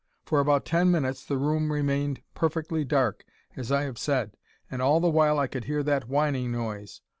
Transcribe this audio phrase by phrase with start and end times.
[0.25, 3.23] "For about ten minutes the room remained perfectly dark,
[3.55, 4.35] as I have said,
[4.71, 7.01] and all the while I could hear that whining noise.